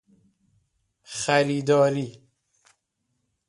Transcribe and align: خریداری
خریداری 1.25 2.21